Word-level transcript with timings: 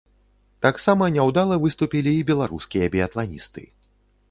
Таксама 0.65 1.09
няўдала 1.17 1.59
выступілі 1.67 2.11
і 2.21 2.25
беларускія 2.31 2.91
біятланісты. 2.99 3.69